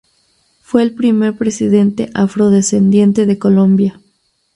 [0.61, 4.01] Fue el primer presidente afrodescendiente de Colombia.